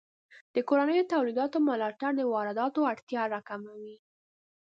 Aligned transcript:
د 0.55 0.57
کورنیو 0.67 1.09
تولیداتو 1.13 1.57
ملاتړ 1.67 2.11
د 2.17 2.21
وارداتو 2.33 2.79
اړتیا 2.91 3.23
راکموي. 3.33 3.97